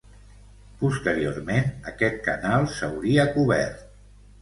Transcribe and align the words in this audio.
Posteriorment 0.79 1.69
aquest 1.93 2.19
canal 2.31 2.69
s'hauria 2.79 3.31
cobert. 3.39 3.89